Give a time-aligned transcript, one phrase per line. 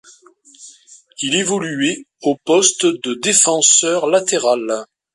[1.21, 4.87] Il évoluait au poste de défenseur latéral.